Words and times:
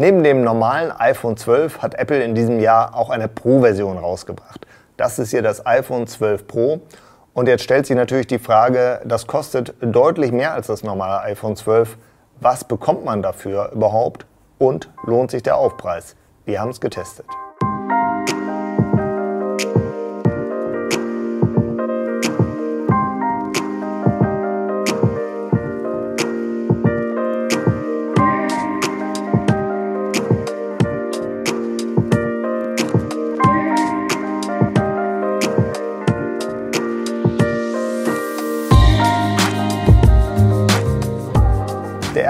Neben 0.00 0.22
dem 0.22 0.44
normalen 0.44 0.92
iPhone 0.92 1.36
12 1.36 1.82
hat 1.82 1.96
Apple 1.96 2.22
in 2.22 2.36
diesem 2.36 2.60
Jahr 2.60 2.94
auch 2.94 3.10
eine 3.10 3.26
Pro-Version 3.26 3.98
rausgebracht. 3.98 4.64
Das 4.96 5.18
ist 5.18 5.30
hier 5.30 5.42
das 5.42 5.66
iPhone 5.66 6.06
12 6.06 6.46
Pro. 6.46 6.82
Und 7.34 7.48
jetzt 7.48 7.64
stellt 7.64 7.84
sich 7.84 7.96
natürlich 7.96 8.28
die 8.28 8.38
Frage, 8.38 9.00
das 9.04 9.26
kostet 9.26 9.74
deutlich 9.80 10.30
mehr 10.30 10.54
als 10.54 10.68
das 10.68 10.84
normale 10.84 11.22
iPhone 11.22 11.56
12. 11.56 11.98
Was 12.38 12.62
bekommt 12.62 13.04
man 13.04 13.22
dafür 13.22 13.72
überhaupt? 13.72 14.24
Und 14.58 14.88
lohnt 15.02 15.32
sich 15.32 15.42
der 15.42 15.56
Aufpreis? 15.56 16.14
Wir 16.44 16.60
haben 16.60 16.70
es 16.70 16.80
getestet. 16.80 17.26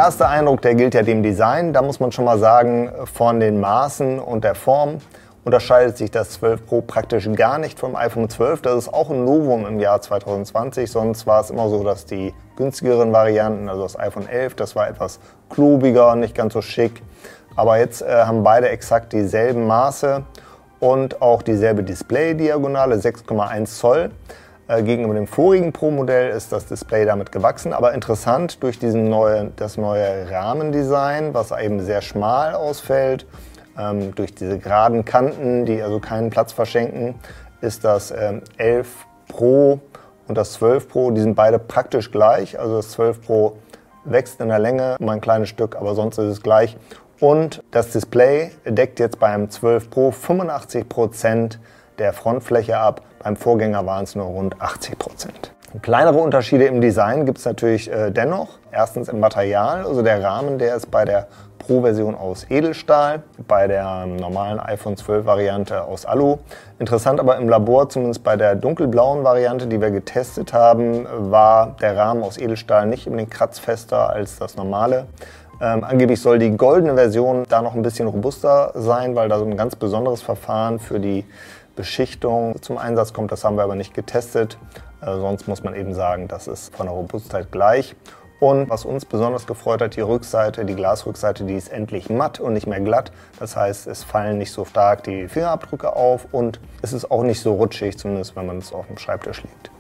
Erste 0.09 0.27
Eindruck, 0.27 0.63
der 0.63 0.75
gilt 0.75 0.95
ja 0.95 1.03
dem 1.03 1.23
Design. 1.23 1.75
Da 1.75 1.83
muss 1.83 2.01
man 2.01 2.13
schon 2.13 2.25
mal 2.25 2.39
sagen, 2.39 2.91
von 3.05 3.41
den 3.41 3.61
Maßen 3.61 4.19
und 4.19 4.43
der 4.43 4.55
Form 4.55 5.03
unterscheidet 5.45 5.99
sich 5.99 6.11
das 6.11 6.31
12 6.31 6.65
Pro 6.65 6.81
praktisch 6.81 7.31
gar 7.35 7.59
nicht 7.59 7.79
vom 7.79 7.95
iPhone 7.95 8.31
12. 8.31 8.63
Das 8.63 8.85
ist 8.85 8.95
auch 8.95 9.11
ein 9.11 9.27
Novum 9.27 9.67
im 9.67 9.79
Jahr 9.79 10.01
2020. 10.01 10.91
Sonst 10.91 11.27
war 11.27 11.43
es 11.43 11.51
immer 11.51 11.69
so, 11.69 11.85
dass 11.85 12.07
die 12.07 12.33
günstigeren 12.57 13.13
Varianten, 13.13 13.69
also 13.69 13.83
das 13.83 13.99
iPhone 14.01 14.27
11, 14.27 14.55
das 14.55 14.75
war 14.75 14.89
etwas 14.89 15.21
klobiger, 15.51 16.17
nicht 16.17 16.35
ganz 16.35 16.55
so 16.55 16.63
schick. 16.63 17.03
Aber 17.55 17.77
jetzt 17.77 18.01
äh, 18.01 18.07
haben 18.07 18.43
beide 18.43 18.71
exakt 18.71 19.13
dieselben 19.13 19.67
Maße 19.67 20.23
und 20.81 21.21
auch 21.21 21.43
dieselbe 21.43 21.83
Display-Diagonale, 21.83 22.97
6,1 22.97 23.67
Zoll. 23.67 24.11
Äh, 24.69 24.83
gegenüber 24.83 25.15
dem 25.15 25.27
vorigen 25.27 25.73
Pro-Modell 25.73 26.31
ist 26.31 26.53
das 26.53 26.67
Display 26.67 27.07
damit 27.07 27.33
gewachsen, 27.33 27.73
aber 27.73 27.95
interessant 27.95 28.63
durch 28.63 28.79
diesen 28.79 29.09
neue, 29.09 29.51
das 29.57 29.79
neue 29.79 30.31
Rahmendesign, 30.31 31.33
was 31.33 31.53
eben 31.53 31.81
sehr 31.81 32.03
schmal 32.03 32.55
ausfällt, 32.55 33.27
ähm, 33.79 34.15
durch 34.15 34.35
diese 34.35 34.59
geraden 34.59 35.07
Kanten, 35.07 35.65
die 35.65 35.81
also 35.81 36.01
keinen 36.01 36.29
Platz 36.29 36.53
verschenken, 36.53 37.15
ist 37.63 37.83
das 37.83 38.11
ähm, 38.11 38.43
11 38.59 39.07
Pro 39.29 39.81
und 40.27 40.37
das 40.37 40.53
12 40.53 40.87
Pro, 40.87 41.11
die 41.13 41.23
sind 41.23 41.35
beide 41.35 41.59
praktisch 41.59 42.11
gleich. 42.11 42.59
Also 42.59 42.77
das 42.77 42.91
12 42.91 43.23
Pro 43.23 43.57
wächst 44.05 44.39
in 44.39 44.49
der 44.49 44.59
Länge 44.59 44.97
um 45.01 45.09
ein 45.09 45.23
kleines 45.23 45.49
Stück, 45.49 45.77
aber 45.77 45.95
sonst 45.95 46.19
ist 46.19 46.31
es 46.31 46.43
gleich. 46.43 46.77
Und 47.21 47.63
das 47.71 47.91
Display 47.93 48.51
deckt 48.67 49.01
jetzt 49.01 49.19
beim 49.19 49.49
12 49.49 49.89
Pro 49.89 50.11
85 50.11 50.89
Prozent 50.89 51.59
der 51.99 52.13
Frontfläche 52.13 52.79
ab. 52.79 53.03
Beim 53.29 53.37
Vorgänger 53.37 53.85
waren 53.85 54.05
es 54.05 54.15
nur 54.15 54.25
rund 54.25 54.59
80 54.59 54.99
Prozent. 54.99 55.53
Kleinere 55.83 56.17
Unterschiede 56.17 56.65
im 56.65 56.81
Design 56.81 57.27
gibt 57.27 57.37
es 57.37 57.45
natürlich 57.45 57.93
äh, 57.93 58.11
dennoch. 58.11 58.49
Erstens 58.73 59.11
im 59.11 59.21
Material, 59.21 59.85
also 59.85 60.01
der 60.01 60.25
Rahmen, 60.25 60.59
der 60.59 60.75
ist 60.77 60.91
bei 60.91 61.05
der 61.05 61.27
Pro-Version 61.59 62.15
aus 62.15 62.47
Edelstahl, 62.49 63.23
bei 63.47 63.67
der 63.67 64.07
normalen 64.07 64.59
iPhone 64.61 64.97
12 64.97 65.27
Variante 65.27 65.83
aus 65.83 66.07
Alu. 66.07 66.39
Interessant 66.79 67.21
aber 67.21 67.37
im 67.37 67.51
Labor, 67.51 67.91
zumindest 67.91 68.25
bei 68.25 68.37
der 68.37 68.55
dunkelblauen 68.55 69.25
Variante, 69.25 69.67
die 69.67 69.79
wir 69.79 69.91
getestet 69.91 70.55
haben, 70.55 71.07
war 71.31 71.77
der 71.83 71.99
Rahmen 71.99 72.23
aus 72.23 72.39
Edelstahl 72.39 72.87
nicht 72.87 73.07
unbedingt 73.07 73.31
kratzfester 73.31 74.09
als 74.09 74.39
das 74.39 74.57
normale. 74.57 75.05
Ähm, 75.61 75.85
angeblich 75.85 76.23
soll 76.23 76.39
die 76.39 76.57
goldene 76.57 76.95
Version 76.95 77.45
da 77.49 77.63
noch 77.63 77.75
ein 77.75 77.83
bisschen 77.83 78.07
robuster 78.07 78.73
sein, 78.77 79.17
weil 79.17 79.29
da 79.29 79.39
so 79.39 79.45
ein 79.45 79.57
ganz 79.57 79.75
besonderes 79.75 80.23
Verfahren 80.23 80.79
für 80.79 81.01
die 81.01 81.27
Beschichtung 81.79 82.61
zum 82.61 82.77
Einsatz 82.77 83.13
kommt. 83.13 83.31
Das 83.31 83.45
haben 83.45 83.57
wir 83.57 83.63
aber 83.63 83.77
nicht 83.77 83.95
getestet. 83.95 84.59
Äh, 85.01 85.07
sonst 85.07 85.47
muss 85.47 85.63
man 85.63 85.77
eben 85.77 85.95
sagen, 85.95 86.27
das 86.27 86.49
ist 86.49 86.75
von 86.75 86.87
der 86.87 86.95
Robustheit 86.95 87.53
gleich. 87.53 87.95
Und 88.41 88.69
was 88.69 88.85
uns 88.85 89.05
besonders 89.05 89.47
gefreut 89.47 89.81
hat, 89.81 89.95
die 89.95 90.01
Rückseite, 90.01 90.65
die 90.65 90.75
Glasrückseite, 90.75 91.45
die 91.45 91.55
ist 91.55 91.69
endlich 91.69 92.11
matt 92.11 92.41
und 92.41 92.53
nicht 92.53 92.67
mehr 92.67 92.81
glatt. 92.81 93.13
Das 93.39 93.57
heißt, 93.57 93.87
es 93.87 94.03
fallen 94.03 94.39
nicht 94.39 94.53
so 94.53 94.65
stark 94.65 95.05
die 95.05 95.29
Fingerabdrücke 95.29 95.95
auf 95.95 96.27
und 96.33 96.59
es 96.83 96.93
ist 96.93 97.11
auch 97.13 97.23
nicht 97.23 97.41
so 97.41 97.55
rutschig, 97.55 97.97
zumindest 97.97 98.35
wenn 98.35 98.47
man 98.47 98.59
es 98.59 98.73
auf 98.73 98.87
dem 98.89 98.99
Schreibtisch 98.99 99.43
liegt. 99.43 99.71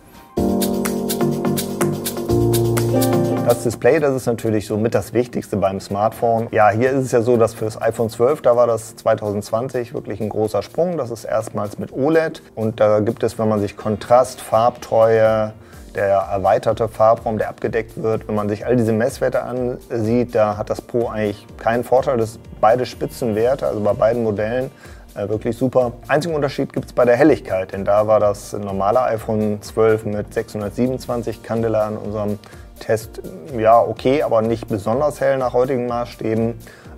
Das 3.49 3.63
Display, 3.63 3.99
das 3.99 4.15
ist 4.15 4.27
natürlich 4.27 4.67
so 4.67 4.77
mit 4.77 4.95
das 4.95 5.15
Wichtigste 5.15 5.57
beim 5.57 5.81
Smartphone. 5.81 6.49
Ja, 6.51 6.69
hier 6.69 6.91
ist 6.91 7.07
es 7.07 7.13
ja 7.13 7.23
so, 7.23 7.39
dass 7.39 7.55
für 7.55 7.65
das 7.65 7.81
iPhone 7.81 8.11
12, 8.11 8.43
da 8.43 8.57
war 8.57 8.67
das 8.67 8.95
2020 8.97 9.95
wirklich 9.95 10.21
ein 10.21 10.29
großer 10.29 10.61
Sprung. 10.61 10.99
Das 10.99 11.11
ist 11.11 11.25
erstmals 11.25 11.79
mit 11.79 11.91
OLED 11.91 12.43
und 12.55 12.79
da 12.79 13.01
gibt 13.01 13.23
es, 13.23 13.39
wenn 13.39 13.49
man 13.49 13.59
sich 13.59 13.75
Kontrast, 13.75 14.43
Farbtreue, 14.43 15.55
der 15.95 16.09
erweiterte 16.31 16.89
Farbraum, 16.89 17.39
der 17.39 17.49
abgedeckt 17.49 18.03
wird. 18.03 18.29
Wenn 18.29 18.35
man 18.35 18.51
sich 18.51 18.67
all 18.67 18.77
diese 18.77 18.93
Messwerte 18.93 19.43
ansieht, 19.43 20.35
da 20.35 20.59
hat 20.59 20.69
das 20.69 20.83
Pro 20.83 21.09
eigentlich 21.09 21.47
keinen 21.57 21.85
Vorteil. 21.85 22.19
Das 22.19 22.35
sind 22.35 22.61
beide 22.61 22.85
Spitzenwerte, 22.85 23.67
also 23.67 23.81
bei 23.81 23.95
beiden 23.95 24.25
Modellen 24.25 24.71
äh, 25.15 25.27
wirklich 25.27 25.57
super. 25.57 25.93
Einzigen 26.07 26.35
Unterschied 26.35 26.75
gibt 26.75 26.85
es 26.85 26.93
bei 26.93 27.07
der 27.07 27.17
Helligkeit, 27.17 27.73
denn 27.73 27.87
da 27.87 28.07
war 28.07 28.21
das 28.21 28.53
normale 28.53 29.01
iPhone 29.05 29.63
12 29.63 30.05
mit 30.05 30.35
627 30.35 31.43
Candela 31.43 31.89
in 31.89 31.97
unserem 31.97 32.39
Test 32.79 33.23
ja 33.57 33.81
okay, 33.81 34.23
aber 34.23 34.43
nicht 34.43 34.69
besonders 34.69 35.21
hell 35.21 35.39
nach 35.39 35.53
heutigen 35.53 35.87
Maßstäben. 35.87 36.55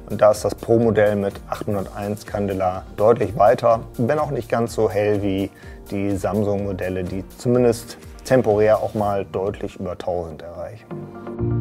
Und 0.09 0.21
da 0.21 0.33
ist 0.33 0.45
das 0.45 0.55
Pro-Modell 0.55 1.15
mit 1.17 1.35
801 1.49 2.27
Candela 2.27 2.85
deutlich 2.97 3.37
weiter, 3.39 3.81
wenn 3.97 4.19
auch 4.19 4.31
nicht 4.31 4.49
ganz 4.49 4.75
so 4.75 4.91
hell 4.91 5.23
wie 5.23 5.51
die 5.91 6.17
Samsung-Modelle, 6.17 7.05
die 7.05 7.25
zumindest 7.39 7.97
temporär 8.25 8.79
auch 8.79 8.95
mal 8.95 9.25
deutlich 9.25 9.77
über 9.77 9.93
1000 9.93 10.43
erreichen. 10.43 11.60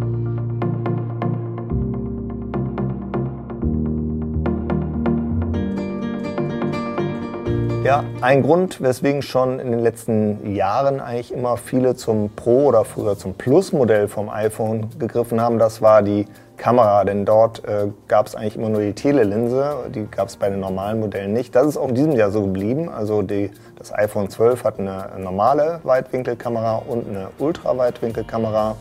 Ja, 7.90 8.04
ein 8.22 8.44
Grund, 8.44 8.82
weswegen 8.82 9.24
schon 9.24 9.60
in 9.60 9.72
den 9.72 9.80
letzten 9.80 10.54
Jahren 10.54 11.00
eigentlich 11.00 11.34
immer 11.34 11.58
viele 11.58 11.96
zum 11.96 12.30
Pro- 12.36 12.66
oder 12.68 12.86
früher 12.86 13.18
zum 13.18 13.34
Plus-Modell 13.34 14.08
vom 14.08 14.30
iPhone 14.30 14.92
gegriffen 15.00 15.42
haben, 15.42 15.58
das 15.58 15.82
war 15.82 16.04
die 16.04 16.28
Kamera. 16.56 17.04
Denn 17.04 17.26
dort 17.26 17.66
äh, 17.66 17.88
gab 18.08 18.28
es 18.28 18.36
eigentlich 18.36 18.58
immer 18.58 18.70
nur 18.70 18.82
die 18.82 18.94
Telelinse, 18.94 19.90
die 19.90 20.06
gab 20.06 20.28
es 20.28 20.38
bei 20.38 20.52
den 20.52 20.60
normalen 20.60 21.00
Modellen 21.00 21.34
nicht. 21.34 21.56
Das 21.56 21.66
ist 21.66 21.78
auch 21.78 21.90
in 21.90 21.96
diesem 21.96 22.12
Jahr 22.12 22.30
so 22.30 22.44
geblieben. 22.44 22.90
Also 22.90 23.24
die, 23.24 23.50
das 23.80 23.92
iPhone 23.92 24.30
12 24.30 24.64
hat 24.64 24.78
eine 24.78 25.08
normale 25.18 25.80
Weitwinkelkamera 25.82 26.84
und 26.88 27.10
eine 27.10 27.30
Ultraweitwinkelkamera. 27.40 28.76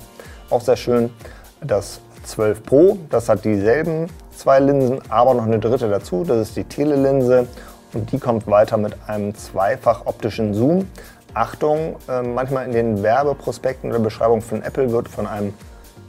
Auch 0.50 0.60
sehr 0.60 0.76
schön. 0.76 1.08
Das 1.62 2.02
12 2.24 2.62
Pro, 2.62 2.98
das 3.08 3.30
hat 3.30 3.42
dieselben 3.42 4.08
zwei 4.36 4.60
Linsen, 4.60 5.00
aber 5.08 5.32
noch 5.32 5.46
eine 5.46 5.60
dritte 5.60 5.88
dazu. 5.88 6.24
Das 6.24 6.48
ist 6.48 6.56
die 6.58 6.64
Telelinse 6.64 7.46
die 8.06 8.18
kommt 8.18 8.46
weiter 8.46 8.76
mit 8.76 8.96
einem 9.06 9.34
zweifach 9.34 10.06
optischen 10.06 10.54
Zoom. 10.54 10.88
Achtung, 11.34 11.96
äh, 12.08 12.22
manchmal 12.22 12.66
in 12.66 12.72
den 12.72 13.02
Werbeprospekten 13.02 13.90
oder 13.90 14.00
Beschreibungen 14.00 14.42
von 14.42 14.62
Apple 14.62 14.90
wird 14.90 15.08
von 15.08 15.26
einem 15.26 15.54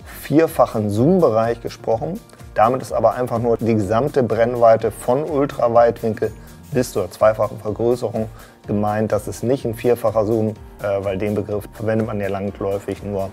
vierfachen 0.05 0.89
Zoom-Bereich 0.89 1.61
gesprochen. 1.61 2.19
Damit 2.53 2.81
ist 2.81 2.93
aber 2.93 3.13
einfach 3.13 3.39
nur 3.39 3.57
die 3.57 3.75
gesamte 3.75 4.23
Brennweite 4.23 4.91
von 4.91 5.23
Ultraweitwinkel 5.23 6.31
bis 6.71 6.91
zur 6.91 7.09
zweifachen 7.11 7.59
Vergrößerung 7.59 8.27
gemeint. 8.67 9.11
Das 9.11 9.27
ist 9.27 9.43
nicht 9.43 9.65
ein 9.65 9.73
vierfacher 9.73 10.25
Zoom, 10.25 10.49
äh, 10.81 11.03
weil 11.03 11.17
den 11.17 11.35
Begriff 11.35 11.65
verwendet 11.73 12.07
man 12.07 12.19
ja 12.19 12.27
langläufig 12.27 13.03
nur 13.03 13.29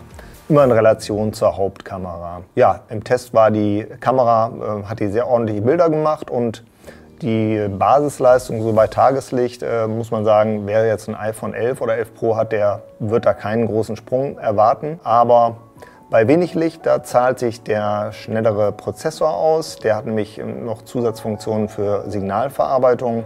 immer 0.48 0.64
in 0.64 0.72
Relation 0.72 1.32
zur 1.32 1.56
Hauptkamera. 1.56 2.42
Ja, 2.54 2.82
im 2.88 3.02
Test 3.02 3.34
war 3.34 3.50
die 3.50 3.86
Kamera, 4.00 4.52
äh, 4.82 4.84
hat 4.84 5.00
die 5.00 5.08
sehr 5.08 5.26
ordentliche 5.26 5.62
Bilder 5.62 5.90
gemacht 5.90 6.30
und 6.30 6.64
die 7.22 7.68
Basisleistung 7.68 8.62
so 8.62 8.72
bei 8.72 8.86
Tageslicht, 8.86 9.62
äh, 9.62 9.86
muss 9.86 10.10
man 10.10 10.24
sagen, 10.24 10.62
wer 10.66 10.86
jetzt 10.86 11.08
ein 11.08 11.14
iPhone 11.14 11.54
11 11.54 11.80
oder 11.80 11.96
11 11.96 12.14
Pro 12.14 12.36
hat, 12.36 12.52
der 12.52 12.82
wird 12.98 13.26
da 13.26 13.34
keinen 13.34 13.66
großen 13.66 13.96
Sprung 13.96 14.38
erwarten. 14.38 15.00
Aber 15.04 15.56
bei 16.08 16.28
wenig 16.28 16.54
Licht, 16.54 16.86
da 16.86 17.02
zahlt 17.02 17.38
sich 17.38 17.62
der 17.62 18.12
schnellere 18.12 18.70
Prozessor 18.72 19.34
aus. 19.34 19.76
Der 19.76 19.96
hat 19.96 20.06
nämlich 20.06 20.38
noch 20.38 20.82
Zusatzfunktionen 20.82 21.68
für 21.68 22.08
Signalverarbeitung. 22.08 23.24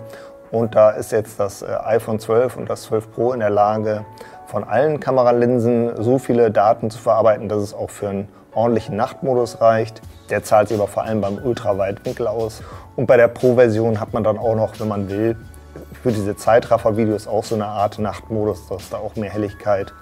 Und 0.50 0.74
da 0.74 0.90
ist 0.90 1.12
jetzt 1.12 1.38
das 1.38 1.62
äh, 1.62 1.66
iPhone 1.84 2.18
12 2.18 2.56
und 2.56 2.70
das 2.70 2.82
12 2.82 3.12
Pro 3.12 3.32
in 3.32 3.40
der 3.40 3.50
Lage, 3.50 4.04
von 4.46 4.64
allen 4.64 4.98
Kameralinsen 4.98 6.02
so 6.02 6.18
viele 6.18 6.50
Daten 6.50 6.90
zu 6.90 6.98
verarbeiten, 6.98 7.48
dass 7.48 7.62
es 7.62 7.74
auch 7.74 7.90
für 7.90 8.08
einen 8.08 8.28
ordentlichen 8.52 8.96
Nachtmodus 8.96 9.60
reicht. 9.60 10.02
Der 10.28 10.42
zahlt 10.42 10.68
sich 10.68 10.78
aber 10.78 10.88
vor 10.88 11.04
allem 11.04 11.20
beim 11.20 11.38
Ultraweitwinkel 11.38 12.26
aus. 12.26 12.62
Und 12.96 13.06
bei 13.06 13.16
der 13.16 13.28
Pro-Version 13.28 14.00
hat 14.00 14.12
man 14.12 14.24
dann 14.24 14.38
auch 14.38 14.54
noch, 14.54 14.78
wenn 14.80 14.88
man 14.88 15.08
will, 15.08 15.36
für 16.02 16.12
diese 16.12 16.36
Zeitraffer-Videos 16.36 17.26
auch 17.26 17.44
so 17.44 17.54
eine 17.54 17.66
Art 17.66 17.98
Nachtmodus, 17.98 18.68
dass 18.68 18.90
da 18.90 18.98
auch 18.98 19.16
mehr 19.16 19.30
Helligkeit 19.30 19.92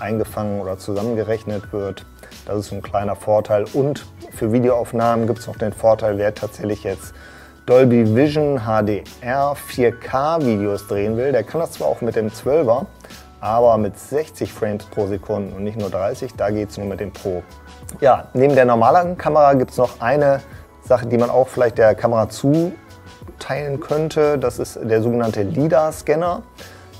eingefangen 0.00 0.60
oder 0.60 0.78
zusammengerechnet 0.78 1.72
wird. 1.72 2.04
Das 2.46 2.58
ist 2.58 2.72
ein 2.72 2.82
kleiner 2.82 3.16
Vorteil. 3.16 3.64
Und 3.72 4.06
für 4.32 4.52
Videoaufnahmen 4.52 5.26
gibt 5.26 5.40
es 5.40 5.46
noch 5.46 5.56
den 5.56 5.72
Vorteil, 5.72 6.18
wer 6.18 6.34
tatsächlich 6.34 6.84
jetzt 6.84 7.14
Dolby 7.66 8.14
Vision 8.16 8.60
HDR 8.60 9.54
4K 9.54 10.44
Videos 10.44 10.86
drehen 10.86 11.18
will, 11.18 11.32
der 11.32 11.42
kann 11.42 11.60
das 11.60 11.72
zwar 11.72 11.88
auch 11.88 12.00
mit 12.00 12.16
dem 12.16 12.28
12er, 12.28 12.86
aber 13.40 13.76
mit 13.76 13.98
60 13.98 14.50
Frames 14.50 14.86
pro 14.86 15.06
Sekunde 15.06 15.54
und 15.54 15.64
nicht 15.64 15.78
nur 15.78 15.90
30, 15.90 16.32
da 16.34 16.48
geht 16.48 16.70
es 16.70 16.78
nur 16.78 16.86
mit 16.86 17.00
dem 17.00 17.12
Pro. 17.12 17.42
Ja, 18.00 18.28
neben 18.32 18.54
der 18.54 18.64
normalen 18.64 19.18
Kamera 19.18 19.52
gibt 19.52 19.72
es 19.72 19.76
noch 19.76 20.00
eine 20.00 20.40
Sache, 20.88 21.06
die 21.06 21.18
man 21.18 21.30
auch 21.30 21.48
vielleicht 21.48 21.78
der 21.78 21.94
Kamera 21.94 22.28
zuteilen 22.28 23.78
könnte. 23.80 24.38
Das 24.38 24.58
ist 24.58 24.78
der 24.82 25.02
sogenannte 25.02 25.42
LIDAR-Scanner. 25.42 26.42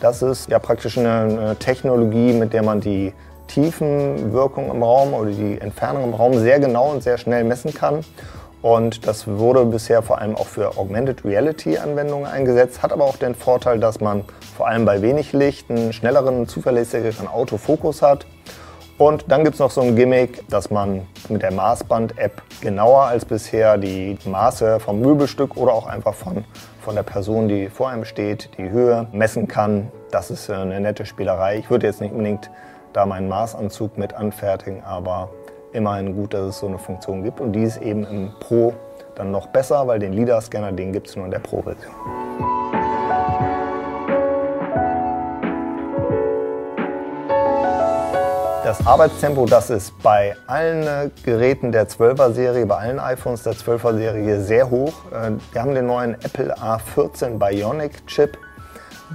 Das 0.01 0.23
ist 0.23 0.49
ja 0.49 0.61
praktisch 0.61 0.97
eine 0.97 1.57
Technologie, 1.59 2.33
mit 2.33 2.53
der 2.53 2.63
man 2.63 2.81
die 2.81 3.13
Tiefenwirkung 3.49 4.71
im 4.71 4.83
Raum 4.83 5.15
oder 5.15 5.31
die 5.31 5.61
Entfernung 5.61 6.05
im 6.05 6.15
Raum 6.15 6.39
sehr 6.39 6.61
genau 6.61 6.91
und 6.93 7.03
sehr 7.03 7.19
schnell 7.19 7.43
messen 7.43 7.75
kann. 7.75 8.05
Und 8.61 9.07
das 9.07 9.27
wurde 9.27 9.65
bisher 9.65 10.03
vor 10.03 10.19
allem 10.19 10.37
auch 10.37 10.47
für 10.47 10.77
Augmented 10.77 11.25
Reality 11.25 11.79
Anwendungen 11.79 12.27
eingesetzt, 12.27 12.83
hat 12.83 12.93
aber 12.93 13.05
auch 13.05 13.17
den 13.17 13.35
Vorteil, 13.35 13.79
dass 13.79 14.01
man 14.01 14.25
vor 14.57 14.67
allem 14.67 14.85
bei 14.85 15.01
wenig 15.01 15.33
Licht 15.33 15.71
einen 15.71 15.93
schnelleren, 15.93 16.49
zuverlässigeren 16.49 17.29
Autofokus 17.29 18.03
hat. 18.03 18.27
Und 18.99 19.27
dann 19.29 19.45
gibt 19.45 19.55
es 19.55 19.61
noch 19.61 19.71
so 19.71 19.81
ein 19.81 19.95
Gimmick, 19.95 20.49
dass 20.49 20.71
man 20.71 21.07
mit 21.29 21.43
der 21.43 21.53
Maßband-App 21.53 22.43
genauer 22.61 23.03
als 23.05 23.25
bisher 23.25 23.79
die 23.79 24.19
Maße 24.25 24.81
vom 24.81 25.01
Möbelstück 25.01 25.57
oder 25.57 25.73
auch 25.73 25.87
einfach 25.87 26.15
von, 26.15 26.45
von 26.81 26.97
der 26.97 27.05
Person, 27.05 27.49
die 27.49 27.69
vor 27.69 27.91
einem 27.91 28.05
steht, 28.05 28.51
die 28.59 28.69
Höhe 28.69 29.07
messen 29.13 29.47
kann. 29.47 29.93
Das 30.11 30.33
ist 30.33 30.51
eine 30.51 30.81
nette 30.81 31.07
Spielerei. 31.07 31.59
Ich 31.59 31.71
würde 31.71 31.87
jetzt 31.87 32.01
nicht 32.01 32.11
unbedingt 32.11 32.51
da 32.93 33.07
meinen 33.07 33.29
Maßanzug 33.29 33.97
mit 33.97 34.15
anfertigen, 34.15 34.83
aber 34.83 35.31
immerhin 35.73 36.17
gut, 36.17 36.35
dass 36.35 36.49
es 36.49 36.59
so 36.59 36.67
eine 36.67 36.79
Funktion 36.79 37.23
gibt. 37.23 37.41
Und 37.41 37.53
die 37.53 37.63
ist 37.63 37.81
eben 37.81 38.05
im 38.05 38.33
Pro 38.41 38.73
dann 39.15 39.31
noch 39.31 39.47
besser, 39.47 39.87
weil 39.87 40.01
den 40.01 40.13
LIDAR-Scanner, 40.13 40.73
den 40.73 40.93
gibt 40.93 41.07
es 41.07 41.15
nur 41.15 41.25
in 41.25 41.31
der 41.31 41.39
Pro-Version. 41.39 41.95
Das 48.69 48.87
Arbeitstempo, 48.87 49.47
das 49.47 49.71
ist 49.71 49.95
bei 50.03 50.37
allen 50.47 51.11
Geräten 51.25 51.73
der 51.73 51.89
12er 51.89 52.33
Serie, 52.33 52.67
bei 52.67 52.77
allen 52.77 53.01
iPhones 53.01 53.43
der 53.43 53.55
12er 53.55 53.97
Serie 53.97 54.43
sehr 54.43 54.69
hoch. 54.69 54.93
Äh, 55.11 55.31
wir 55.53 55.63
haben 55.63 55.75
den 55.75 55.87
neuen 55.87 56.13
Apple 56.17 56.55
A14 56.55 57.39
Bionic 57.39 58.07
Chip, 58.07 58.37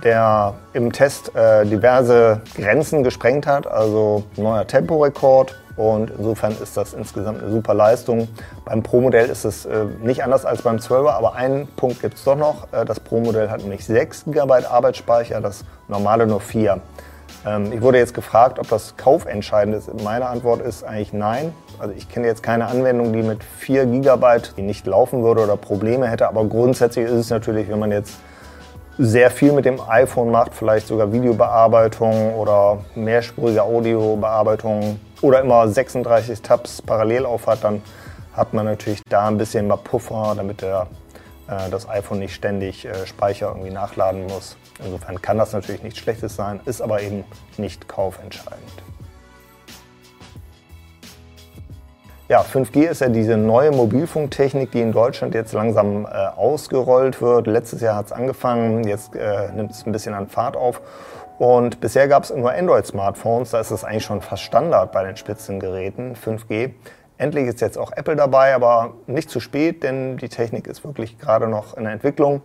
der 0.03 0.55
im 0.73 0.91
Test 0.91 1.35
äh, 1.35 1.67
diverse 1.67 2.41
Grenzen 2.55 3.03
gesprengt 3.03 3.45
hat, 3.45 3.67
also 3.67 4.23
neuer 4.37 4.65
Temporekord. 4.65 5.55
Und 5.75 6.09
insofern 6.17 6.57
ist 6.59 6.75
das 6.75 6.95
insgesamt 6.95 7.43
eine 7.43 7.51
super 7.51 7.75
Leistung. 7.75 8.29
Beim 8.65 8.81
Pro-Modell 8.81 9.29
ist 9.29 9.45
es 9.45 9.67
äh, 9.67 9.85
nicht 10.01 10.23
anders 10.23 10.45
als 10.45 10.63
beim 10.63 10.77
12er, 10.77 11.11
aber 11.11 11.35
einen 11.35 11.67
Punkt 11.75 12.01
gibt 12.01 12.15
es 12.15 12.23
doch 12.23 12.35
noch. 12.35 12.67
das 12.71 12.99
Pro-Modell 12.99 13.51
hat 13.51 13.61
nämlich 13.61 13.85
6 13.85 14.25
GB 14.25 14.65
Arbeitsspeicher, 14.65 15.41
das 15.41 15.63
normale 15.87 16.25
nur 16.25 16.41
4. 16.41 16.81
Ähm, 17.45 17.71
ich 17.71 17.81
wurde 17.81 17.97
jetzt 17.97 18.13
gefragt, 18.13 18.59
ob 18.59 18.69
das 18.69 18.95
kaufentscheidend 18.97 19.75
ist. 19.75 20.03
Meine 20.03 20.27
Antwort 20.27 20.61
ist 20.61 20.83
eigentlich 20.83 21.13
nein. 21.13 21.53
Also 21.79 21.93
ich 21.95 22.09
kenne 22.09 22.27
jetzt 22.27 22.43
keine 22.43 22.67
Anwendung, 22.67 23.13
die 23.13 23.23
mit 23.23 23.43
4 23.43 23.85
GB 23.85 24.61
nicht 24.61 24.85
laufen 24.85 25.23
würde 25.23 25.41
oder 25.41 25.57
Probleme 25.57 26.07
hätte. 26.07 26.27
Aber 26.27 26.45
grundsätzlich 26.45 27.05
ist 27.05 27.11
es 27.11 27.29
natürlich, 27.29 27.69
wenn 27.69 27.79
man 27.79 27.91
jetzt 27.91 28.17
sehr 28.97 29.31
viel 29.31 29.51
mit 29.53 29.65
dem 29.65 29.79
iPhone 29.87 30.29
macht, 30.29 30.53
vielleicht 30.53 30.87
sogar 30.87 31.11
Videobearbeitung 31.11 32.35
oder 32.35 32.79
mehrspurige 32.95 33.63
Audiobearbeitung 33.63 34.99
oder 35.21 35.41
immer 35.41 35.67
36 35.67 36.41
Tabs 36.41 36.81
parallel 36.81 37.25
auf 37.25 37.47
hat, 37.47 37.63
dann 37.63 37.81
hat 38.33 38.53
man 38.53 38.65
natürlich 38.65 39.01
da 39.09 39.27
ein 39.27 39.37
bisschen 39.37 39.67
mehr 39.67 39.77
Puffer, 39.77 40.33
damit 40.35 40.61
der 40.61 40.87
das 41.47 41.87
iPhone 41.89 42.19
nicht 42.19 42.33
ständig 42.33 42.85
äh, 42.85 43.05
Speicher 43.05 43.49
irgendwie 43.49 43.71
nachladen 43.71 44.25
muss. 44.27 44.57
Insofern 44.83 45.21
kann 45.21 45.37
das 45.37 45.53
natürlich 45.53 45.83
nichts 45.83 45.99
Schlechtes 45.99 46.35
sein, 46.35 46.61
ist 46.65 46.81
aber 46.81 47.01
eben 47.01 47.23
nicht 47.57 47.87
kaufentscheidend. 47.87 48.83
Ja, 52.29 52.41
5G 52.41 52.87
ist 52.87 53.01
ja 53.01 53.09
diese 53.09 53.37
neue 53.37 53.71
Mobilfunktechnik, 53.71 54.71
die 54.71 54.81
in 54.81 54.91
Deutschland 54.91 55.35
jetzt 55.35 55.53
langsam 55.53 56.05
äh, 56.05 56.09
ausgerollt 56.09 57.21
wird. 57.21 57.47
Letztes 57.47 57.81
Jahr 57.81 57.97
hat 57.97 58.07
es 58.07 58.11
angefangen, 58.11 58.87
jetzt 58.87 59.15
äh, 59.15 59.51
nimmt 59.51 59.71
es 59.71 59.85
ein 59.85 59.91
bisschen 59.91 60.13
an 60.13 60.27
Fahrt 60.29 60.55
auf. 60.55 60.81
Und 61.37 61.81
bisher 61.81 62.07
gab 62.07 62.23
es 62.23 62.33
nur 62.33 62.51
Android-Smartphones, 62.51 63.51
da 63.51 63.59
ist 63.59 63.71
es 63.71 63.83
eigentlich 63.83 64.05
schon 64.05 64.21
fast 64.21 64.43
Standard 64.43 64.91
bei 64.91 65.03
den 65.03 65.17
Spitzengeräten 65.17 66.15
5G. 66.15 66.71
Endlich 67.17 67.47
ist 67.47 67.61
jetzt 67.61 67.77
auch 67.77 67.91
Apple 67.91 68.15
dabei, 68.15 68.55
aber 68.55 68.93
nicht 69.07 69.29
zu 69.29 69.39
spät, 69.39 69.83
denn 69.83 70.17
die 70.17 70.29
Technik 70.29 70.67
ist 70.67 70.83
wirklich 70.83 71.19
gerade 71.19 71.47
noch 71.47 71.77
in 71.77 71.83
der 71.83 71.93
Entwicklung. 71.93 72.41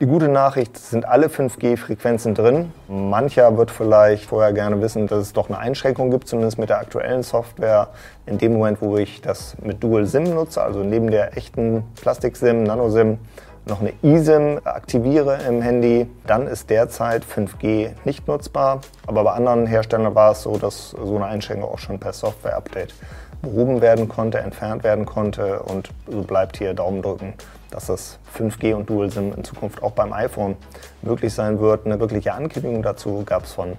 Die 0.00 0.06
gute 0.06 0.28
Nachricht 0.28 0.78
sind 0.78 1.04
alle 1.06 1.26
5G-Frequenzen 1.26 2.34
drin. 2.34 2.72
Mancher 2.88 3.58
wird 3.58 3.70
vielleicht 3.70 4.24
vorher 4.24 4.54
gerne 4.54 4.80
wissen, 4.80 5.06
dass 5.06 5.18
es 5.18 5.32
doch 5.34 5.50
eine 5.50 5.58
Einschränkung 5.58 6.10
gibt, 6.10 6.26
zumindest 6.26 6.58
mit 6.58 6.70
der 6.70 6.78
aktuellen 6.78 7.22
Software. 7.22 7.88
In 8.24 8.38
dem 8.38 8.54
Moment, 8.54 8.80
wo 8.80 8.96
ich 8.96 9.20
das 9.20 9.56
mit 9.62 9.82
Dual 9.82 10.06
SIM 10.06 10.34
nutze, 10.34 10.62
also 10.62 10.78
neben 10.78 11.10
der 11.10 11.36
echten 11.36 11.84
Plastik-SIM, 12.00 12.62
Nano-SIM, 12.62 13.18
noch 13.66 13.80
eine 13.80 13.92
eSIM 14.02 14.60
aktiviere 14.64 15.38
im 15.46 15.60
Handy, 15.60 16.08
dann 16.26 16.46
ist 16.46 16.70
derzeit 16.70 17.22
5G 17.24 17.90
nicht 18.04 18.26
nutzbar. 18.26 18.80
Aber 19.06 19.24
bei 19.24 19.32
anderen 19.32 19.66
Herstellern 19.66 20.14
war 20.14 20.32
es 20.32 20.42
so, 20.42 20.56
dass 20.56 20.90
so 20.90 21.16
eine 21.16 21.26
Einschränkung 21.26 21.70
auch 21.70 21.78
schon 21.78 21.98
per 21.98 22.14
Software-Update 22.14 22.94
behoben 23.42 23.80
werden 23.80 24.08
konnte, 24.08 24.38
entfernt 24.38 24.84
werden 24.84 25.06
konnte. 25.06 25.60
Und 25.62 25.90
so 26.06 26.22
bleibt 26.22 26.58
hier 26.58 26.74
Daumen 26.74 27.02
drücken, 27.02 27.34
dass 27.70 27.86
das 27.86 28.18
5G 28.36 28.74
und 28.74 28.88
Dual 28.88 29.10
SIM 29.10 29.32
in 29.34 29.44
Zukunft 29.44 29.82
auch 29.82 29.92
beim 29.92 30.12
iPhone 30.12 30.56
möglich 31.02 31.32
sein 31.32 31.60
wird. 31.60 31.86
Eine 31.86 32.00
wirkliche 32.00 32.32
Ankündigung 32.32 32.82
dazu 32.82 33.22
gab 33.24 33.44
es 33.44 33.52
von 33.52 33.76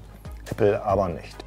Apple 0.50 0.84
aber 0.84 1.10
nicht. 1.10 1.46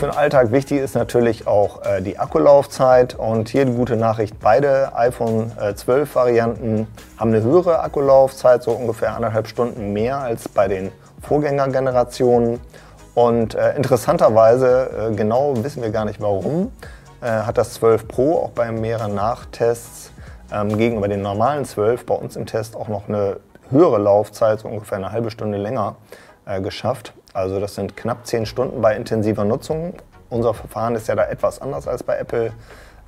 Für 0.00 0.06
den 0.06 0.16
Alltag 0.16 0.50
wichtig 0.50 0.80
ist 0.80 0.94
natürlich 0.94 1.46
auch 1.46 1.84
äh, 1.84 2.00
die 2.00 2.18
Akkulaufzeit 2.18 3.16
und 3.16 3.50
hier 3.50 3.66
die 3.66 3.74
gute 3.74 3.96
Nachricht, 3.96 4.40
beide 4.40 4.96
iPhone 4.96 5.52
äh, 5.60 5.74
12 5.74 6.14
Varianten 6.14 6.86
haben 7.18 7.34
eine 7.34 7.42
höhere 7.42 7.80
Akkulaufzeit, 7.80 8.62
so 8.62 8.70
ungefähr 8.70 9.14
anderthalb 9.14 9.46
Stunden 9.46 9.92
mehr 9.92 10.16
als 10.16 10.48
bei 10.48 10.68
den 10.68 10.90
Vorgängergenerationen. 11.20 12.60
Und 13.14 13.54
äh, 13.54 13.76
interessanterweise, 13.76 15.10
äh, 15.10 15.14
genau 15.14 15.52
wissen 15.62 15.82
wir 15.82 15.90
gar 15.90 16.06
nicht 16.06 16.18
warum, 16.18 16.72
äh, 17.20 17.26
hat 17.26 17.58
das 17.58 17.74
12 17.74 18.08
Pro 18.08 18.38
auch 18.38 18.52
bei 18.52 18.72
mehreren 18.72 19.14
Nachtests 19.14 20.12
ähm, 20.50 20.78
gegenüber 20.78 21.08
den 21.08 21.20
normalen 21.20 21.66
12 21.66 22.06
bei 22.06 22.14
uns 22.14 22.36
im 22.36 22.46
Test 22.46 22.74
auch 22.74 22.88
noch 22.88 23.06
eine 23.06 23.36
höhere 23.70 23.98
Laufzeit, 23.98 24.60
so 24.60 24.68
ungefähr 24.68 24.96
eine 24.96 25.12
halbe 25.12 25.30
Stunde 25.30 25.58
länger, 25.58 25.96
äh, 26.46 26.62
geschafft. 26.62 27.12
Also 27.32 27.60
das 27.60 27.74
sind 27.74 27.96
knapp 27.96 28.26
10 28.26 28.46
Stunden 28.46 28.80
bei 28.80 28.96
intensiver 28.96 29.44
Nutzung. 29.44 29.94
Unser 30.30 30.54
Verfahren 30.54 30.94
ist 30.94 31.08
ja 31.08 31.14
da 31.14 31.24
etwas 31.26 31.60
anders 31.60 31.86
als 31.86 32.02
bei 32.02 32.16
Apple. 32.18 32.52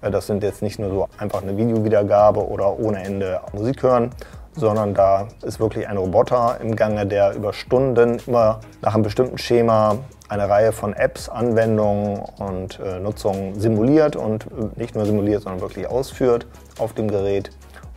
Äh, 0.00 0.10
das 0.10 0.26
sind 0.26 0.42
jetzt 0.42 0.62
nicht 0.62 0.78
nur 0.78 0.90
so 0.90 1.08
einfach 1.18 1.42
eine 1.42 1.56
Videowiedergabe 1.56 2.46
oder 2.46 2.78
ohne 2.78 3.02
Ende 3.04 3.40
Musik 3.52 3.82
hören, 3.82 4.10
sondern 4.54 4.94
da 4.94 5.28
ist 5.42 5.60
wirklich 5.60 5.88
ein 5.88 5.96
Roboter 5.96 6.58
im 6.60 6.76
Gange, 6.76 7.06
der 7.06 7.34
über 7.34 7.52
Stunden 7.52 8.20
immer 8.26 8.60
nach 8.82 8.94
einem 8.94 9.02
bestimmten 9.02 9.38
Schema 9.38 9.98
eine 10.28 10.48
Reihe 10.48 10.72
von 10.72 10.94
Apps, 10.94 11.28
Anwendungen 11.28 12.22
und 12.38 12.80
äh, 12.80 13.00
Nutzungen 13.00 13.58
simuliert 13.60 14.16
und 14.16 14.46
äh, 14.46 14.80
nicht 14.80 14.94
nur 14.94 15.04
simuliert, 15.04 15.42
sondern 15.42 15.60
wirklich 15.60 15.86
ausführt 15.86 16.46
auf 16.78 16.94
dem 16.94 17.08
Gerät. 17.08 17.50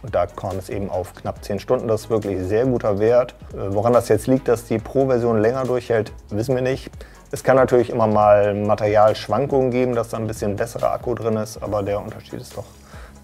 Und 0.05 0.13
da 0.13 0.27
kam 0.27 0.59
es 0.59 0.69
eben 0.69 0.91
auf 0.91 1.15
knapp 1.15 1.43
10 1.43 1.59
Stunden. 1.59 1.87
Das 1.87 2.01
ist 2.01 2.09
wirklich 2.11 2.37
sehr 2.43 2.65
guter 2.65 2.99
Wert. 2.99 3.33
Äh, 3.53 3.73
woran 3.73 3.91
das 3.91 4.07
jetzt 4.07 4.27
liegt, 4.27 4.47
dass 4.47 4.65
die 4.65 4.77
Pro-Version 4.77 5.39
länger 5.39 5.63
durchhält, 5.63 6.13
wissen 6.29 6.53
wir 6.53 6.61
nicht. 6.61 6.91
Es 7.31 7.43
kann 7.43 7.55
natürlich 7.55 7.89
immer 7.89 8.05
mal 8.05 8.53
Materialschwankungen 8.53 9.71
geben, 9.71 9.95
dass 9.95 10.09
da 10.09 10.17
ein 10.17 10.27
bisschen 10.27 10.55
besserer 10.57 10.91
Akku 10.91 11.15
drin 11.15 11.37
ist, 11.37 11.61
aber 11.61 11.81
der 11.81 11.99
Unterschied 11.99 12.39
ist 12.39 12.55
doch, 12.55 12.65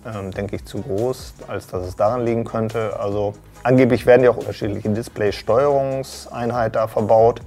ähm, 0.08 0.32
denke 0.32 0.56
ich, 0.56 0.66
zu 0.66 0.82
groß, 0.82 1.36
als 1.48 1.68
dass 1.68 1.86
es 1.86 1.96
daran 1.96 2.26
liegen 2.26 2.46
könnte. 2.46 3.00
Also 3.00 3.36
angeblich 3.62 4.08
werden 4.08 4.24
ja 4.24 4.32
auch 4.32 4.38
unterschiedliche 4.38 4.90
Display-Steuerungseinheiten 4.90 6.74
da 6.74 6.88
verbaut. 6.88 7.42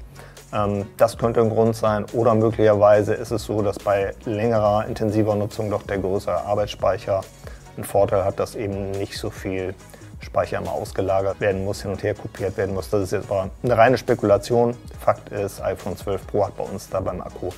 Ähm, 0.53 0.87
das 0.97 1.19
könnte 1.19 1.41
ein 1.41 1.51
Grund 1.51 1.75
sein. 1.75 2.07
Oder 2.13 2.37
möglicherweise 2.37 3.15
ist 3.15 3.33
es 3.33 3.43
so, 3.43 3.63
dass 3.63 3.81
bei 3.81 4.15
längerer, 4.27 4.87
intensiver 4.87 5.35
Nutzung 5.35 5.71
doch 5.71 5.83
der 5.83 5.99
größere 5.99 6.45
Arbeitsspeicher 6.45 7.23
einen 7.77 7.85
Vorteil 7.85 8.25
hat, 8.25 8.39
dass 8.41 8.55
eben 8.55 8.91
nicht 8.93 9.19
so 9.19 9.31
viel 9.31 9.75
Speicher 10.21 10.59
immer 10.59 10.73
ausgelagert 10.73 11.41
werden 11.41 11.65
muss, 11.65 11.83
hin 11.83 11.91
und 11.91 12.03
her 12.03 12.15
kopiert 12.15 12.57
werden 12.57 12.75
muss. 12.75 12.91
Das 12.91 13.03
ist 13.03 13.13
jetzt 13.13 13.31
aber 13.31 13.51
eine 13.63 13.77
reine 13.77 13.99
Spekulation. 13.99 14.77
Fakt 15.01 15.31
ist, 15.31 15.63
iPhone 15.63 15.97
12 15.97 16.27
Pro 16.27 16.47
hat 16.47 16.57
bei 16.57 16.65
uns 16.65 16.89
da 16.89 17.01
beim 17.01 17.21
Akku 17.21 17.51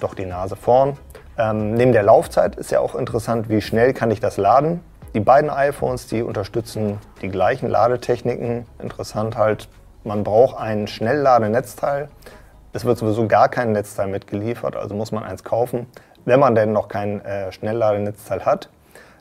doch 0.00 0.14
die 0.14 0.26
Nase 0.26 0.56
vorn. 0.56 0.96
Ähm, 1.38 1.74
neben 1.74 1.92
der 1.92 2.02
Laufzeit 2.02 2.56
ist 2.56 2.70
ja 2.70 2.80
auch 2.80 2.94
interessant, 2.94 3.48
wie 3.48 3.60
schnell 3.60 3.94
kann 3.94 4.10
ich 4.10 4.20
das 4.20 4.36
laden. 4.36 4.80
Die 5.14 5.20
beiden 5.20 5.50
iPhones, 5.50 6.06
die 6.06 6.22
unterstützen 6.22 6.98
die 7.22 7.28
gleichen 7.28 7.68
Ladetechniken. 7.68 8.66
Interessant 8.78 9.36
halt, 9.36 9.68
man 10.04 10.24
braucht 10.24 10.58
ein 10.58 10.86
Schnellladenetzteil. 10.86 12.08
Es 12.72 12.84
wird 12.84 12.98
sowieso 12.98 13.26
gar 13.26 13.48
kein 13.48 13.72
Netzteil 13.72 14.08
mitgeliefert, 14.08 14.76
also 14.76 14.94
muss 14.94 15.12
man 15.12 15.24
eins 15.24 15.44
kaufen. 15.44 15.86
Wenn 16.24 16.40
man 16.40 16.54
denn 16.54 16.72
noch 16.72 16.88
kein 16.88 17.24
äh, 17.24 17.50
Schnellladenetzteil 17.52 18.44
hat, 18.44 18.68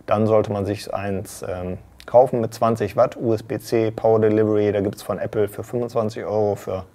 dann 0.07 0.25
sollte 0.25 0.51
man 0.51 0.65
sich 0.65 0.91
eins 0.93 1.45
ähm, 1.47 1.77
kaufen 2.05 2.41
mit 2.41 2.53
20 2.53 2.95
Watt 2.95 3.17
USB-C 3.17 3.91
Power 3.91 4.19
Delivery. 4.19 4.71
Da 4.71 4.81
gibt 4.81 4.95
es 4.95 5.03
von 5.03 5.19
Apple 5.19 5.47
für 5.47 5.63
25 5.63 6.23
Euro 6.25 6.55
für 6.55 6.85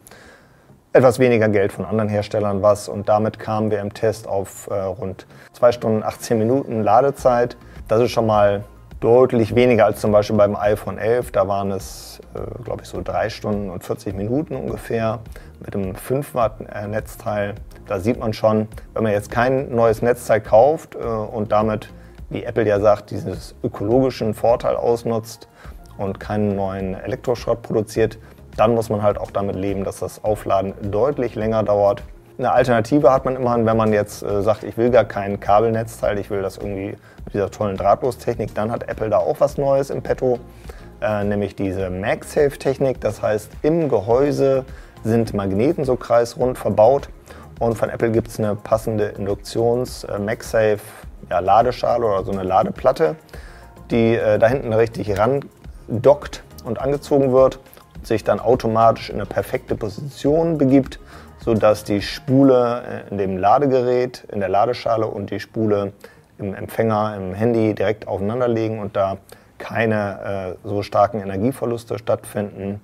etwas 0.93 1.19
weniger 1.19 1.49
Geld 1.49 1.73
von 1.73 1.85
anderen 1.85 2.09
Herstellern 2.09 2.63
was. 2.63 2.89
Und 2.89 3.09
damit 3.09 3.39
kamen 3.39 3.71
wir 3.71 3.81
im 3.81 3.95
Test 3.95 4.27
auf 4.27 4.69
äh, 4.71 4.75
rund 4.75 5.27
2 5.53 5.73
Stunden 5.73 6.03
18 6.03 6.39
Minuten 6.39 6.83
Ladezeit. 6.83 7.57
Das 7.89 8.01
ist 8.01 8.11
schon 8.11 8.27
mal 8.27 8.65
deutlich 9.01 9.55
weniger 9.55 9.87
als 9.87 10.01
zum 10.01 10.13
Beispiel 10.13 10.37
beim 10.37 10.57
iPhone 10.57 10.99
11. 10.99 11.33
Da 11.33 11.49
waren 11.49 11.71
es, 11.71 12.21
äh, 12.35 12.63
glaube 12.63 12.83
ich, 12.83 12.89
so 12.89 13.03
3 13.03 13.31
Stunden 13.31 13.71
und 13.71 13.85
40 13.85 14.15
Minuten 14.15 14.55
ungefähr 14.57 15.19
mit 15.61 15.75
einem 15.75 15.95
5 15.95 16.35
Watt 16.35 16.61
äh, 16.73 16.87
Netzteil. 16.87 17.55
Da 17.87 17.99
sieht 17.99 18.19
man 18.19 18.33
schon, 18.33 18.69
wenn 18.95 19.03
man 19.03 19.13
jetzt 19.13 19.31
kein 19.31 19.75
neues 19.75 20.03
Netzteil 20.03 20.41
kauft 20.41 20.95
äh, 20.95 20.99
und 20.99 21.53
damit, 21.53 21.89
wie 22.33 22.45
Apple 22.45 22.67
ja 22.67 22.81
sagt, 22.81 23.11
diesen 23.11 23.37
ökologischen 23.63 24.35
Vorteil 24.35 24.77
ausnutzt 24.77 25.49
und 25.99 26.21
keinen 26.21 26.57
neuen 26.57 26.95
Elektroschrott 26.95 27.63
produziert, 27.63 28.19
dann 28.57 28.75
muss 28.75 28.91
man 28.91 29.03
halt 29.03 29.19
auch 29.19 29.31
damit 29.31 29.57
leben, 29.57 29.85
dass 29.85 30.01
das 30.01 30.25
Aufladen 30.25 30.75
deutlich 30.91 31.35
länger 31.35 31.63
dauert. 31.63 32.03
Eine 32.39 32.53
Alternative 32.53 33.13
hat 33.13 33.25
man 33.25 33.37
immerhin, 33.37 33.67
wenn 33.67 33.77
man 33.77 33.93
jetzt 33.93 34.23
äh, 34.23 34.43
sagt, 34.43 34.65
ich 34.65 34.77
will 34.77 34.91
gar 34.91 35.05
kein 35.05 35.39
Kabelnetzteil, 35.39 36.19
ich 36.19 36.31
will 36.31 36.43
das 36.43 36.57
irgendwie 36.57 36.97
mit 37.25 37.35
dieser 37.35 37.51
tollen 37.51 37.77
Drahtlostechnik, 37.77 38.55
dann 38.55 38.71
hat 38.71 38.89
Apple 38.89 39.11
da 39.11 39.19
auch 39.19 39.41
was 39.41 39.59
Neues 39.59 39.91
im 39.91 40.03
Petto, 40.03 40.39
äh, 41.01 41.25
nämlich 41.25 41.57
diese 41.57 41.91
MagSafe-Technik. 41.91 43.01
Das 43.01 43.23
heißt, 43.23 43.51
im 43.63 43.89
Gehäuse 43.89 44.65
sind 45.05 45.35
Magneten 45.35 45.85
so 45.85 45.97
kreisrund 45.97 46.59
verbaut 46.59 47.09
und 47.59 47.77
von 47.77 47.91
Apple 47.91 48.11
gibt 48.11 48.29
es 48.29 48.39
eine 48.39 48.57
passende 48.57 49.09
Induktions-MagSafe 49.09 50.81
ja, 51.31 51.39
Ladeschale 51.41 52.05
oder 52.05 52.25
so 52.25 52.33
eine 52.33 52.43
Ladeplatte, 52.43 53.17
die 53.91 54.15
äh, 54.15 54.39
da 54.39 54.49
hinten 54.49 54.73
richtig 54.73 55.19
ran 55.19 55.45
dockt 55.89 56.43
und 56.65 56.81
angezogen 56.81 57.33
wird 57.33 57.59
sich 58.03 58.25
dann 58.25 58.41
automatisch 58.41 59.11
in 59.11 59.17
eine 59.17 59.27
perfekte 59.27 59.75
Position 59.75 60.59
begibt, 60.59 60.99
sodass 61.39 61.85
die 61.85 62.03
Spule 62.03 62.83
äh, 62.83 63.11
in 63.11 63.19
dem 63.19 63.39
Ladegerät, 63.39 64.25
in 64.33 64.41
der 64.41 64.49
Ladeschale 64.49 65.07
und 65.07 65.31
die 65.31 65.41
Spule 65.41 65.93
im 66.39 66.55
Empfänger, 66.55 67.15
im 67.17 67.35
Handy 67.35 67.75
direkt 67.75 68.09
aufeinander 68.09 68.49
liegen 68.49 68.81
und 68.81 68.97
da 68.97 69.19
keine 69.59 70.57
äh, 70.65 70.69
so 70.69 70.83
starken 70.83 71.21
Energieverluste 71.21 71.99
stattfinden. 71.99 72.81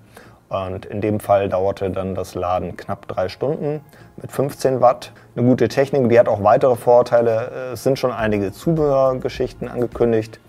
Und 0.49 0.87
in 0.87 1.01
dem 1.01 1.21
Fall 1.21 1.49
dauerte 1.49 1.91
dann 1.91 2.15
das 2.15 2.35
Laden 2.35 2.77
knapp 2.77 3.07
drei 3.07 3.29
Stunden 3.29 3.81
mit 4.17 4.33
15 4.33 4.81
Watt. 4.81 5.13
Eine 5.37 5.47
gute 5.47 5.69
Technik, 5.69 6.09
die 6.09 6.19
hat 6.19 6.29
auch 6.29 6.43
weitere 6.43 6.77
Vorteile. 6.77 7.71
Es 7.73 7.83
sind 7.83 7.99
schon 7.99 8.13
einige 8.13 8.53
Zubehörgeschichten 8.53 9.69
angekündigt 9.69 10.41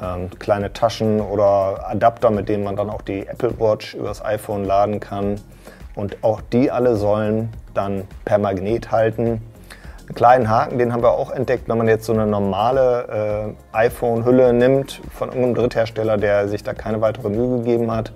ähm, 0.00 0.30
kleine 0.38 0.72
Taschen 0.72 1.20
oder 1.20 1.88
Adapter, 1.88 2.30
mit 2.30 2.48
denen 2.48 2.64
man 2.64 2.76
dann 2.76 2.90
auch 2.90 3.02
die 3.02 3.26
Apple 3.26 3.58
Watch 3.58 3.94
übers 3.94 4.24
iPhone 4.24 4.64
laden 4.64 5.00
kann. 5.00 5.40
Und 5.94 6.22
auch 6.24 6.40
die 6.40 6.70
alle 6.70 6.96
sollen 6.96 7.50
dann 7.72 8.04
per 8.24 8.38
Magnet 8.38 8.90
halten. 8.90 9.40
Einen 10.06 10.14
kleinen 10.14 10.50
Haken, 10.50 10.78
den 10.78 10.92
haben 10.92 11.02
wir 11.02 11.12
auch 11.12 11.30
entdeckt, 11.30 11.68
wenn 11.68 11.78
man 11.78 11.88
jetzt 11.88 12.04
so 12.04 12.12
eine 12.12 12.26
normale 12.26 13.54
äh, 13.72 13.76
iPhone-Hülle 13.76 14.52
nimmt 14.52 15.00
von 15.12 15.28
irgendeinem 15.28 15.54
Dritthersteller, 15.54 16.18
der 16.18 16.48
sich 16.48 16.62
da 16.62 16.74
keine 16.74 17.00
weitere 17.00 17.30
Mühe 17.30 17.58
gegeben 17.58 17.90
hat, 17.90 18.12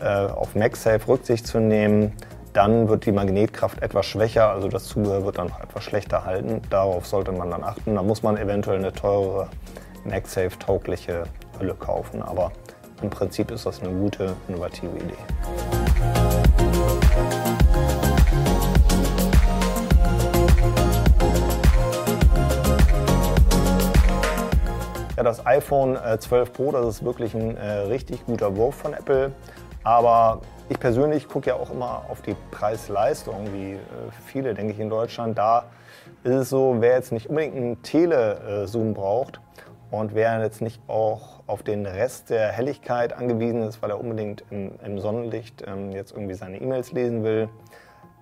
auf 0.00 0.54
MagSafe 0.54 1.08
Rücksicht 1.08 1.46
zu 1.46 1.58
nehmen, 1.58 2.12
dann 2.56 2.88
wird 2.88 3.04
die 3.04 3.12
Magnetkraft 3.12 3.82
etwas 3.82 4.06
schwächer, 4.06 4.48
also 4.48 4.68
das 4.68 4.84
Zubehör 4.84 5.26
wird 5.26 5.36
dann 5.36 5.52
etwas 5.62 5.84
schlechter 5.84 6.24
halten. 6.24 6.62
Darauf 6.70 7.06
sollte 7.06 7.30
man 7.30 7.50
dann 7.50 7.62
achten. 7.62 7.94
Da 7.94 8.02
muss 8.02 8.22
man 8.22 8.38
eventuell 8.38 8.78
eine 8.78 8.92
teurere 8.92 9.48
MagSafe-taugliche 10.04 11.24
Hülle 11.58 11.74
kaufen. 11.74 12.22
Aber 12.22 12.52
im 13.02 13.10
Prinzip 13.10 13.50
ist 13.50 13.66
das 13.66 13.82
eine 13.82 13.90
gute, 13.90 14.34
innovative 14.48 14.96
Idee. 14.96 15.14
Ja, 25.16 25.22
das 25.22 25.44
iPhone 25.46 25.98
12 26.18 26.32
äh, 26.48 26.52
Pro, 26.52 26.72
das 26.72 26.86
ist 26.86 27.04
wirklich 27.04 27.34
ein 27.34 27.56
äh, 27.56 27.70
richtig 27.88 28.24
guter 28.24 28.56
Wurf 28.56 28.76
von 28.76 28.94
Apple. 28.94 29.32
Aber 29.86 30.40
ich 30.68 30.80
persönlich 30.80 31.28
gucke 31.28 31.50
ja 31.50 31.54
auch 31.54 31.70
immer 31.70 32.06
auf 32.08 32.20
die 32.20 32.34
Preis-Leistung, 32.50 33.52
wie 33.52 33.74
äh, 33.74 33.78
viele, 34.26 34.52
denke 34.52 34.72
ich, 34.72 34.80
in 34.80 34.90
Deutschland. 34.90 35.38
Da 35.38 35.66
ist 36.24 36.34
es 36.34 36.50
so, 36.50 36.78
wer 36.80 36.96
jetzt 36.96 37.12
nicht 37.12 37.28
unbedingt 37.28 37.54
einen 37.54 37.82
Telezoom 37.82 38.94
braucht, 38.94 39.40
und 39.92 40.16
wer 40.16 40.42
jetzt 40.42 40.60
nicht 40.60 40.80
auch 40.88 41.40
auf 41.46 41.62
den 41.62 41.86
Rest 41.86 42.30
der 42.30 42.48
Helligkeit 42.48 43.12
angewiesen 43.12 43.62
ist, 43.62 43.80
weil 43.80 43.90
er 43.90 44.00
unbedingt 44.00 44.42
im, 44.50 44.72
im 44.84 44.98
Sonnenlicht 44.98 45.62
ähm, 45.64 45.92
jetzt 45.92 46.10
irgendwie 46.10 46.34
seine 46.34 46.60
E-Mails 46.60 46.90
lesen 46.90 47.22
will, 47.22 47.48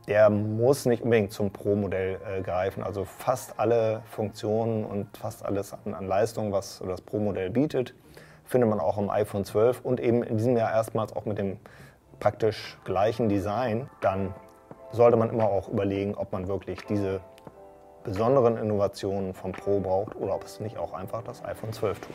der 0.06 0.28
muss 0.28 0.84
nicht 0.84 1.02
unbedingt 1.02 1.32
zum 1.32 1.50
Pro-Modell 1.50 2.18
äh, 2.28 2.42
greifen. 2.42 2.82
Also 2.82 3.06
fast 3.06 3.58
alle 3.58 4.02
Funktionen 4.04 4.84
und 4.84 5.16
fast 5.16 5.42
alles 5.42 5.72
an, 5.72 5.94
an 5.94 6.06
Leistung, 6.06 6.52
was 6.52 6.82
das 6.86 7.00
Pro-Modell 7.00 7.48
bietet, 7.48 7.94
findet 8.44 8.70
man 8.70 8.80
auch 8.80 8.98
im 8.98 9.10
iPhone 9.10 9.44
12 9.44 9.80
und 9.82 10.00
eben 10.00 10.22
in 10.22 10.36
diesem 10.36 10.56
Jahr 10.56 10.70
erstmals 10.72 11.14
auch 11.14 11.24
mit 11.24 11.38
dem 11.38 11.58
praktisch 12.20 12.78
gleichen 12.84 13.28
Design. 13.28 13.88
Dann 14.00 14.34
sollte 14.92 15.16
man 15.16 15.30
immer 15.30 15.44
auch 15.44 15.68
überlegen, 15.68 16.14
ob 16.14 16.32
man 16.32 16.48
wirklich 16.48 16.84
diese 16.86 17.20
besonderen 18.04 18.58
Innovationen 18.58 19.34
vom 19.34 19.52
Pro 19.52 19.80
braucht 19.80 20.14
oder 20.16 20.34
ob 20.34 20.44
es 20.44 20.60
nicht 20.60 20.76
auch 20.76 20.92
einfach 20.92 21.22
das 21.22 21.44
iPhone 21.44 21.72
12 21.72 22.00
tut. 22.00 22.14